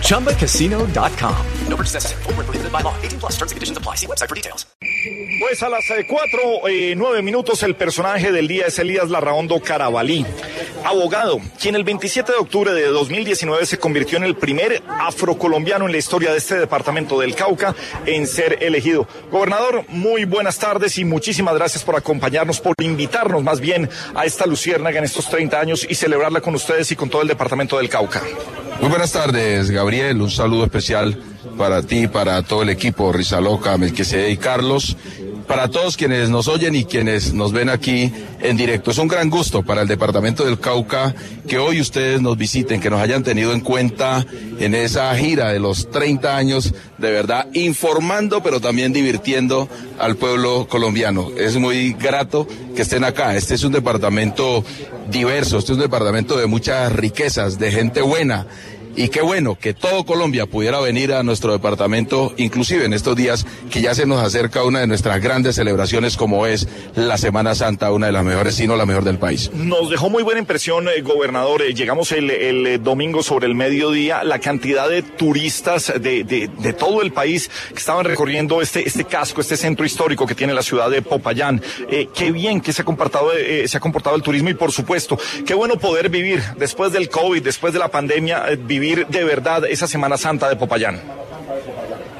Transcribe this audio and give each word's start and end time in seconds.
ChumbaCasino.com. 0.00 1.36
No 1.68 1.76
purchase 1.76 1.94
necessary. 1.94 2.22
Full 2.22 2.34
prohibited 2.34 2.70
by 2.70 2.82
law. 2.82 2.94
18 3.02 3.18
plus 3.20 3.32
terms 3.36 3.52
and 3.52 3.56
conditions 3.56 3.78
apply. 3.78 3.96
See 3.96 4.06
website 4.06 4.28
for 4.28 4.34
details. 4.34 4.66
Pues 5.40 5.62
a 5.62 5.68
las 5.68 5.84
4, 6.08 6.68
eh, 6.68 6.94
9 6.96 7.22
minutos, 7.22 7.62
el 7.62 7.74
personaje 7.76 8.32
del 8.32 8.48
día 8.48 8.66
es 8.66 8.78
Elías 8.78 9.10
Larraondo 9.10 9.60
Carabalí, 9.60 10.24
abogado, 10.84 11.40
quien 11.60 11.74
el 11.74 11.84
27 11.84 12.32
de 12.32 12.38
octubre 12.38 12.72
de 12.72 12.86
2019 12.86 13.66
se 13.66 13.78
convirtió 13.78 14.16
en 14.16 14.24
el 14.24 14.36
primer 14.36 14.82
afrocolombiano 14.88 15.86
en 15.86 15.92
la 15.92 15.98
historia 15.98 16.32
de 16.32 16.38
este 16.38 16.58
departamento 16.58 17.18
del 17.18 17.34
Cauca 17.34 17.74
en 18.06 18.26
ser 18.26 18.62
elegido. 18.62 19.06
Gobernador, 19.30 19.84
muy 19.88 20.24
buenas 20.24 20.58
tardes 20.58 20.96
y 20.98 21.04
muchísimas 21.04 21.54
gracias 21.54 21.84
por 21.84 21.96
acompañarnos, 21.96 22.60
por 22.60 22.74
invitarnos 22.80 23.42
más 23.42 23.60
bien 23.60 23.90
a 24.14 24.24
esta 24.24 24.46
luciérnaga 24.46 24.98
en 24.98 25.04
estos 25.04 25.28
30 25.28 25.60
años 25.60 25.86
y 25.88 25.94
celebrarla 25.94 26.40
con 26.40 26.54
ustedes 26.54 26.90
y 26.92 26.96
con 26.96 27.10
todo 27.10 27.22
el 27.22 27.28
departamento 27.28 27.76
del 27.76 27.88
Cauca. 27.90 28.22
Muy 28.80 28.90
buenas 28.90 29.12
tardes, 29.12 29.70
Gabriel. 29.70 30.20
Un 30.20 30.30
saludo 30.30 30.64
especial 30.64 31.16
para 31.56 31.82
ti, 31.82 32.06
para 32.08 32.42
todo 32.42 32.62
el 32.62 32.68
equipo, 32.68 33.12
Rizaloca, 33.12 33.78
Melquisede 33.78 34.30
y 34.30 34.36
Carlos 34.36 34.96
para 35.46 35.68
todos 35.68 35.96
quienes 35.96 36.30
nos 36.30 36.48
oyen 36.48 36.74
y 36.74 36.84
quienes 36.84 37.32
nos 37.32 37.52
ven 37.52 37.68
aquí 37.68 38.12
en 38.40 38.56
directo. 38.56 38.90
Es 38.90 38.98
un 38.98 39.08
gran 39.08 39.30
gusto 39.30 39.62
para 39.62 39.82
el 39.82 39.88
Departamento 39.88 40.44
del 40.44 40.58
Cauca 40.58 41.14
que 41.46 41.58
hoy 41.58 41.80
ustedes 41.80 42.20
nos 42.20 42.36
visiten, 42.36 42.80
que 42.80 42.90
nos 42.90 43.00
hayan 43.00 43.22
tenido 43.22 43.52
en 43.52 43.60
cuenta 43.60 44.24
en 44.58 44.74
esa 44.74 45.14
gira 45.16 45.52
de 45.52 45.60
los 45.60 45.90
30 45.90 46.36
años, 46.36 46.74
de 46.98 47.10
verdad, 47.10 47.46
informando 47.52 48.42
pero 48.42 48.60
también 48.60 48.92
divirtiendo 48.92 49.68
al 49.98 50.16
pueblo 50.16 50.66
colombiano. 50.68 51.30
Es 51.36 51.56
muy 51.56 51.92
grato 51.92 52.46
que 52.74 52.82
estén 52.82 53.04
acá. 53.04 53.36
Este 53.36 53.54
es 53.54 53.64
un 53.64 53.72
departamento 53.72 54.64
diverso, 55.10 55.58
este 55.58 55.72
es 55.72 55.76
un 55.76 55.82
departamento 55.82 56.36
de 56.36 56.46
muchas 56.46 56.92
riquezas, 56.92 57.58
de 57.58 57.70
gente 57.70 58.00
buena 58.00 58.46
y 58.96 59.08
qué 59.08 59.22
bueno 59.22 59.56
que 59.58 59.74
todo 59.74 60.04
Colombia 60.04 60.46
pudiera 60.46 60.80
venir 60.80 61.12
a 61.12 61.22
nuestro 61.22 61.52
departamento, 61.52 62.32
inclusive 62.36 62.84
en 62.84 62.92
estos 62.92 63.16
días 63.16 63.46
que 63.70 63.80
ya 63.80 63.94
se 63.94 64.06
nos 64.06 64.22
acerca 64.22 64.62
una 64.62 64.80
de 64.80 64.86
nuestras 64.86 65.20
grandes 65.20 65.56
celebraciones 65.56 66.16
como 66.16 66.46
es 66.46 66.68
la 66.94 67.18
Semana 67.18 67.54
Santa, 67.54 67.90
una 67.92 68.06
de 68.06 68.12
las 68.12 68.24
mejores, 68.24 68.54
si 68.54 68.66
no 68.66 68.76
la 68.76 68.86
mejor 68.86 69.04
del 69.04 69.18
país. 69.18 69.50
Nos 69.52 69.90
dejó 69.90 70.10
muy 70.10 70.22
buena 70.22 70.40
impresión, 70.40 70.88
eh, 70.88 71.00
gobernador. 71.02 71.62
Eh, 71.62 71.74
llegamos 71.74 72.12
el, 72.12 72.30
eh, 72.30 72.78
domingo 72.78 73.22
sobre 73.22 73.46
el 73.46 73.54
mediodía, 73.54 74.22
la 74.22 74.38
cantidad 74.38 74.88
de 74.88 75.02
turistas 75.02 75.92
de, 76.00 76.74
todo 76.78 77.02
el 77.02 77.12
país 77.12 77.50
que 77.68 77.78
estaban 77.78 78.04
recorriendo 78.04 78.62
este, 78.62 78.86
este 78.86 79.04
casco, 79.04 79.40
este 79.40 79.56
centro 79.56 79.84
histórico 79.84 80.26
que 80.26 80.34
tiene 80.34 80.54
la 80.54 80.62
ciudad 80.62 80.90
de 80.90 81.02
Popayán. 81.02 81.62
Qué 82.14 82.32
bien 82.32 82.60
que 82.60 82.72
se 82.72 82.82
ha 82.82 82.84
comportado, 82.84 83.30
se 83.66 83.76
ha 83.76 83.80
comportado 83.80 84.16
el 84.16 84.22
turismo 84.22 84.50
y 84.50 84.54
por 84.54 84.72
supuesto, 84.72 85.18
qué 85.46 85.54
bueno 85.54 85.78
poder 85.78 86.08
vivir 86.08 86.42
después 86.56 86.92
del 86.92 87.08
COVID, 87.08 87.42
después 87.42 87.72
de 87.72 87.78
la 87.78 87.88
pandemia, 87.88 88.44
vivir 88.58 88.83
de 88.92 89.24
verdad 89.24 89.64
esa 89.64 89.86
Semana 89.86 90.16
Santa 90.16 90.48
de 90.48 90.56
Popayán? 90.56 91.00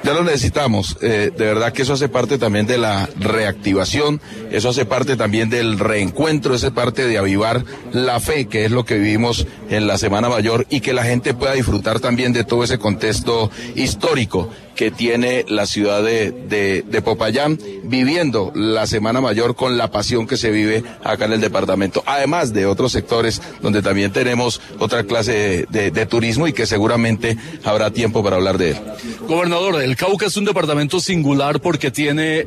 Ya 0.05 0.13
lo 0.13 0.23
necesitamos. 0.23 0.99
Eh, 1.01 1.33
de 1.35 1.45
verdad 1.47 1.73
que 1.73 1.81
eso 1.81 1.95
hace 1.95 2.11
parte 2.11 2.37
también 2.37 2.67
de 2.67 2.77
la 2.77 3.09
reactivación, 3.17 4.21
eso 4.51 4.69
hace 4.69 4.85
parte 4.85 5.17
también 5.17 5.49
del 5.49 5.79
reencuentro, 5.79 6.55
eso 6.55 6.67
hace 6.67 6.75
parte 6.75 7.07
de 7.07 7.17
avivar 7.17 7.65
la 7.93 8.21
fe, 8.21 8.47
que 8.47 8.67
es 8.67 8.71
lo 8.71 8.85
que 8.85 8.99
vivimos 8.99 9.47
en 9.71 9.87
la 9.87 9.97
Semana 9.97 10.29
Mayor, 10.29 10.67
y 10.69 10.81
que 10.81 10.93
la 10.93 11.05
gente 11.05 11.33
pueda 11.33 11.55
disfrutar 11.55 12.01
también 12.01 12.35
de 12.35 12.45
todo 12.45 12.65
ese 12.65 12.79
contexto 12.79 13.51
histórico 13.77 14.51
que 14.75 14.91
tiene 14.91 15.45
la 15.49 15.67
ciudad 15.67 16.03
de, 16.03 16.31
de, 16.31 16.83
de, 16.83 17.03
Popayán, 17.03 17.59
viviendo 17.85 18.53
la 18.55 18.87
Semana 18.87 19.21
Mayor 19.21 19.55
con 19.55 19.79
la 19.79 19.91
pasión 19.91 20.27
que 20.27 20.37
se 20.37 20.51
vive 20.51 20.83
acá 21.03 21.27
en 21.27 21.33
el 21.33 21.41
departamento, 21.41 22.03
además 22.07 22.53
de 22.53 22.67
otros 22.67 22.93
sectores 22.93 23.41
donde 23.61 23.83
también 23.83 24.13
tenemos 24.13 24.61
otra 24.79 25.05
clase 25.05 25.67
de, 25.71 25.91
de 25.91 26.07
turismo 26.07 26.47
y 26.47 26.53
que 26.53 26.67
seguramente 26.67 27.37
habrá 27.63 27.91
tiempo 27.91 28.23
para 28.23 28.37
hablar 28.37 28.59
de 28.59 28.71
él. 28.71 28.77
Gobernador, 29.29 29.83
el 29.83 29.97
Cauca 29.97 30.27
es 30.27 30.37
un 30.37 30.45
departamento 30.45 31.01
singular 31.01 31.61
porque 31.61 31.91
tiene 31.91 32.47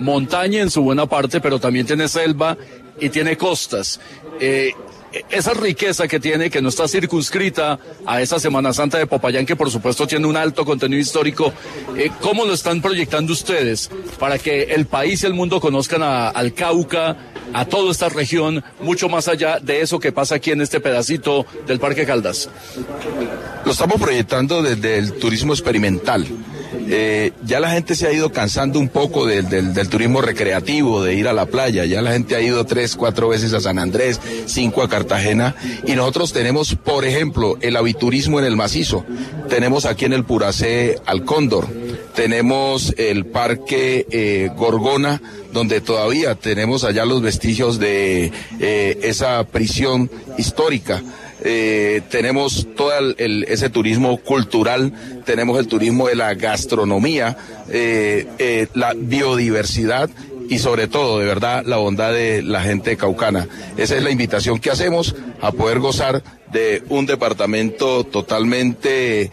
montaña 0.00 0.60
en 0.60 0.70
su 0.70 0.82
buena 0.82 1.06
parte, 1.06 1.40
pero 1.40 1.58
también 1.58 1.86
tiene 1.86 2.08
selva 2.08 2.56
y 3.00 3.08
tiene 3.10 3.36
costas. 3.36 4.00
Eh, 4.40 4.72
esa 5.30 5.54
riqueza 5.54 6.08
que 6.08 6.20
tiene, 6.20 6.50
que 6.50 6.62
no 6.62 6.68
está 6.68 6.88
circunscrita 6.88 7.78
a 8.04 8.20
esa 8.20 8.38
Semana 8.38 8.72
Santa 8.72 8.98
de 8.98 9.06
Popayán, 9.06 9.46
que 9.46 9.56
por 9.56 9.70
supuesto 9.70 10.06
tiene 10.06 10.26
un 10.26 10.36
alto 10.36 10.64
contenido 10.64 11.00
histórico, 11.00 11.52
eh, 11.96 12.10
¿cómo 12.20 12.44
lo 12.44 12.52
están 12.54 12.80
proyectando 12.80 13.32
ustedes 13.32 13.90
para 14.18 14.38
que 14.38 14.64
el 14.64 14.86
país 14.86 15.22
y 15.22 15.26
el 15.26 15.34
mundo 15.34 15.60
conozcan 15.60 16.02
a, 16.02 16.28
al 16.28 16.54
Cauca, 16.54 17.16
a 17.52 17.64
toda 17.64 17.90
esta 17.90 18.08
región, 18.08 18.64
mucho 18.80 19.08
más 19.08 19.28
allá 19.28 19.58
de 19.60 19.80
eso 19.80 19.98
que 19.98 20.12
pasa 20.12 20.36
aquí 20.36 20.50
en 20.50 20.60
este 20.60 20.80
pedacito 20.80 21.46
del 21.66 21.78
Parque 21.78 22.04
Caldas? 22.04 22.48
Lo 23.64 23.72
estamos 23.72 24.00
proyectando 24.00 24.62
desde 24.62 24.98
el 24.98 25.14
turismo 25.14 25.52
experimental. 25.52 26.26
Eh, 26.88 27.32
ya 27.44 27.60
la 27.60 27.70
gente 27.70 27.94
se 27.94 28.06
ha 28.06 28.12
ido 28.12 28.30
cansando 28.32 28.78
un 28.78 28.88
poco 28.88 29.26
del, 29.26 29.48
del, 29.48 29.88
turismo 29.88 30.20
recreativo, 30.20 31.02
de 31.02 31.14
ir 31.14 31.28
a 31.28 31.32
la 31.32 31.46
playa. 31.46 31.84
Ya 31.84 32.02
la 32.02 32.12
gente 32.12 32.36
ha 32.36 32.40
ido 32.40 32.64
tres, 32.64 32.96
cuatro 32.96 33.28
veces 33.28 33.52
a 33.52 33.60
San 33.60 33.78
Andrés, 33.78 34.20
cinco 34.46 34.82
a 34.82 34.88
Cartagena. 34.88 35.54
Y 35.86 35.92
nosotros 35.92 36.32
tenemos, 36.32 36.74
por 36.76 37.04
ejemplo, 37.04 37.56
el 37.60 37.76
aviturismo 37.76 38.38
en 38.38 38.44
el 38.44 38.56
macizo. 38.56 39.04
Tenemos 39.48 39.84
aquí 39.84 40.04
en 40.04 40.12
el 40.12 40.24
Puracé 40.24 41.00
al 41.06 41.24
Cóndor. 41.24 41.68
Tenemos 42.16 42.94
el 42.96 43.26
Parque 43.26 44.06
eh, 44.10 44.50
Gorgona, 44.56 45.20
donde 45.52 45.82
todavía 45.82 46.34
tenemos 46.34 46.82
allá 46.82 47.04
los 47.04 47.20
vestigios 47.20 47.78
de 47.78 48.32
eh, 48.58 48.98
esa 49.02 49.44
prisión 49.44 50.10
histórica. 50.38 51.02
Eh, 51.44 52.00
tenemos 52.10 52.68
todo 52.74 52.90
ese 53.18 53.68
turismo 53.68 54.16
cultural, 54.16 54.94
tenemos 55.26 55.58
el 55.60 55.68
turismo 55.68 56.08
de 56.08 56.16
la 56.16 56.32
gastronomía, 56.32 57.36
la 57.68 58.94
biodiversidad 58.96 60.08
y 60.48 60.58
sobre 60.58 60.88
todo, 60.88 61.18
de 61.18 61.26
verdad, 61.26 61.64
la 61.66 61.76
bondad 61.76 62.12
de 62.12 62.42
la 62.42 62.62
gente 62.62 62.96
caucana. 62.96 63.46
Esa 63.76 63.96
es 63.96 64.02
la 64.02 64.10
invitación 64.10 64.58
que 64.58 64.70
hacemos 64.70 65.14
a 65.40 65.52
poder 65.52 65.80
gozar 65.80 66.22
de 66.52 66.82
un 66.88 67.06
departamento 67.06 68.04
totalmente 68.04 69.30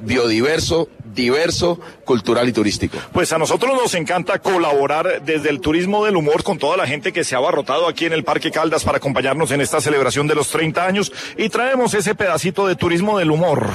biodiverso, 0.00 0.88
diverso, 1.14 1.80
cultural 2.04 2.48
y 2.48 2.52
turístico. 2.52 2.98
Pues 3.12 3.32
a 3.32 3.38
nosotros 3.38 3.74
nos 3.74 3.94
encanta 3.94 4.38
colaborar 4.38 5.22
desde 5.24 5.50
el 5.50 5.60
turismo 5.60 6.04
del 6.04 6.16
humor 6.16 6.42
con 6.42 6.58
toda 6.58 6.76
la 6.76 6.86
gente 6.86 7.12
que 7.12 7.24
se 7.24 7.34
ha 7.34 7.38
abarrotado 7.38 7.88
aquí 7.88 8.06
en 8.06 8.12
el 8.12 8.24
Parque 8.24 8.50
Caldas 8.50 8.84
para 8.84 8.98
acompañarnos 8.98 9.50
en 9.50 9.60
esta 9.60 9.80
celebración 9.80 10.26
de 10.26 10.34
los 10.34 10.48
30 10.48 10.84
años 10.84 11.12
y 11.36 11.48
traemos 11.48 11.94
ese 11.94 12.14
pedacito 12.14 12.66
de 12.66 12.76
turismo 12.76 13.18
del 13.18 13.30
humor. 13.30 13.70